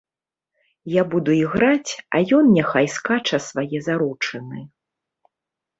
[0.93, 4.59] Я буду іграць, а ён няхай скача свае заручыны.